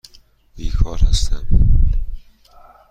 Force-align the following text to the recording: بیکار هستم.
بیکار 0.55 0.99
هستم. 0.99 1.47